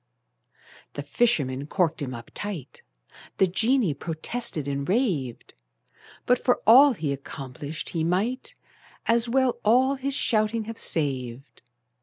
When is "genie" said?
3.45-3.93